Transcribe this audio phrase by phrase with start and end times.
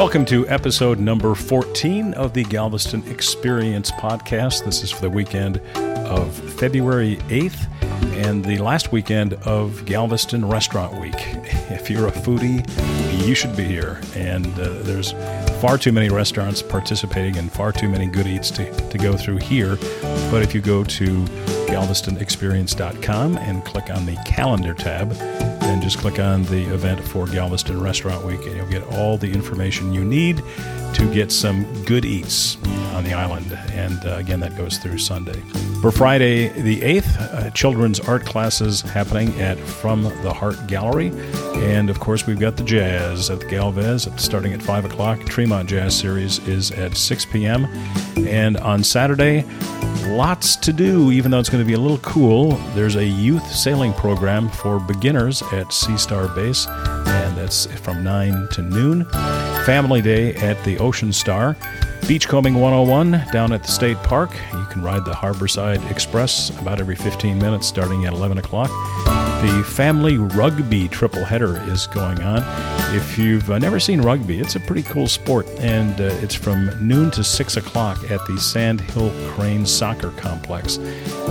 [0.00, 4.64] Welcome to episode number 14 of the Galveston Experience podcast.
[4.64, 7.66] This is for the weekend of February 8th
[8.16, 11.14] and the last weekend of Galveston Restaurant Week.
[11.70, 12.66] If you're a foodie,
[13.26, 14.00] you should be here.
[14.14, 15.12] And uh, there's
[15.60, 19.38] far too many restaurants participating and far too many good eats to, to go through
[19.38, 19.76] here.
[20.30, 21.24] But if you go to
[21.70, 25.10] galvestonexperience.com and click on the calendar tab,
[25.60, 29.30] then just click on the event for Galveston Restaurant Week and you'll get all the
[29.30, 30.42] information you need
[30.94, 32.56] to get some good eats
[32.94, 33.52] on the island.
[33.72, 35.40] And uh, again, that goes through Sunday.
[35.80, 41.10] For Friday the 8th, uh, children's art classes happening at From the Heart Gallery.
[41.54, 45.20] And of course, we've got the jazz at the Galvez starting at 5 o'clock.
[45.24, 47.64] Tremont Jazz Series is at 6 p.m.
[48.28, 49.44] And on Saturday,
[50.06, 52.52] lots to do, even though it's going to be a little cool.
[52.74, 58.48] There's a youth sailing program for beginners at Sea Star Base, and that's from 9
[58.52, 59.06] to noon.
[59.64, 61.56] Family Day at the Ocean Star.
[62.10, 64.32] Beachcombing 101 down at the State Park.
[64.52, 68.68] You can ride the Harborside Express about every 15 minutes starting at 11 o'clock.
[69.44, 72.42] The Family Rugby Triple Header is going on.
[72.96, 76.76] If you've uh, never seen rugby, it's a pretty cool sport, and uh, it's from
[76.84, 80.78] noon to 6 o'clock at the Sand Hill Crane Soccer Complex.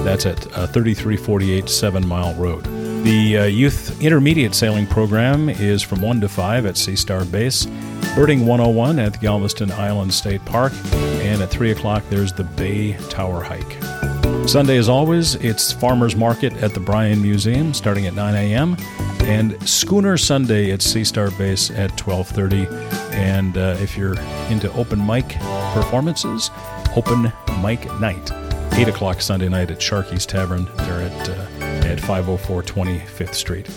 [0.06, 2.78] That's at uh, 3348 Seven Mile Road.
[3.03, 7.66] The uh, Youth Intermediate Sailing Program is from 1 to 5 at Sea Star Base.
[8.14, 10.73] Birding 101 at Galveston Island State Park.
[10.94, 14.47] And at 3 o'clock, there's the Bay Tower Hike.
[14.47, 18.75] Sunday, as always, it's Farmers Market at the Bryan Museum starting at 9 a.m.
[19.22, 22.69] and Schooner Sunday at Sea Star Base at 12:30.
[23.13, 24.19] And uh, if you're
[24.50, 25.30] into open mic
[25.73, 26.52] performances,
[26.95, 28.31] open mic night,
[28.73, 30.66] 8 o'clock Sunday night at Sharky's Tavern.
[30.78, 31.59] They're at uh,
[31.90, 33.70] at 504 25th Street.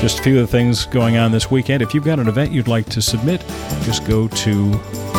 [0.00, 1.82] Just a few of the things going on this weekend.
[1.82, 3.40] If you've got an event you'd like to submit,
[3.82, 4.72] just go to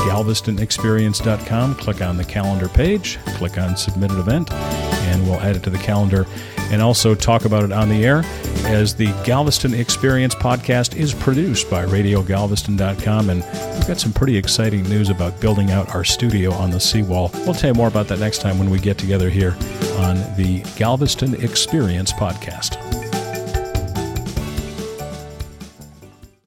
[0.08, 5.64] galvestonexperience.com, click on the calendar page, click on submit an event, and we'll add it
[5.64, 6.26] to the calendar
[6.72, 8.22] and also talk about it on the air
[8.66, 13.44] as the Galveston Experience podcast is produced by radiogalveston.com and
[13.76, 17.32] we've got some pretty exciting news about building out our studio on the seawall.
[17.34, 19.52] We'll tell you more about that next time when we get together here
[19.98, 23.07] on the Galveston Experience podcast.